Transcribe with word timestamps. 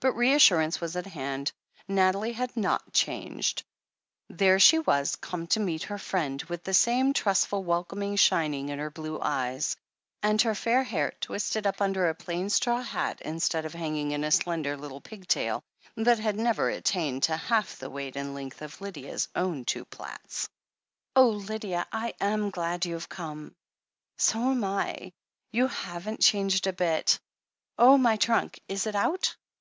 But 0.00 0.14
reassurance 0.14 0.80
was 0.80 0.96
at 0.96 1.06
hand. 1.06 1.52
Nathalie 1.86 2.32
had 2.32 2.56
not 2.56 2.92
changed— 2.92 3.62
^there 4.42 4.60
she 4.60 4.80
was, 4.80 5.14
come 5.14 5.46
to 5.46 5.60
meet 5.60 5.84
her 5.84 5.98
friend, 5.98 6.42
with 6.48 6.64
the 6.64 6.74
same 6.74 7.12
trustful 7.12 7.62
welcome 7.62 8.16
shining 8.16 8.70
in 8.70 8.80
her 8.80 8.90
blue 8.90 9.20
eyes, 9.22 9.76
and 10.20 10.42
her 10.42 10.56
fair 10.56 10.82
hair 10.82 11.12
twisted 11.20 11.64
up 11.64 11.80
under 11.80 12.08
a 12.08 12.14
plain 12.16 12.50
straw 12.50 12.82
hat 12.82 13.20
instead 13.24 13.64
of 13.64 13.72
hanging 13.72 14.10
in 14.10 14.24
a 14.24 14.32
slender 14.32 14.76
little 14.76 15.00
pigtail, 15.00 15.62
that 15.94 16.18
had 16.18 16.34
never 16.34 16.68
attained 16.68 17.22
to 17.22 17.36
half 17.36 17.78
the 17.78 17.88
weight 17.88 18.16
and 18.16 18.34
length 18.34 18.62
of 18.62 18.80
Lydia's 18.80 19.28
own 19.36 19.64
two 19.64 19.84
plaits. 19.84 20.48
"Oh, 21.14 21.28
Lydia! 21.28 21.86
I 21.92 22.14
am 22.20 22.50
glad 22.50 22.84
you've 22.84 23.08
come." 23.08 23.54
"So 24.16 24.40
am 24.50 24.64
I! 24.64 25.12
You 25.52 25.68
haven't 25.68 26.20
changed 26.20 26.66
a 26.66 26.72
bit 26.72 27.20
Oh, 27.78 27.96
my 27.96 28.16
trunk! 28.16 28.58
Is 28.66 28.84
it 28.88 28.96
out?" 28.96 29.36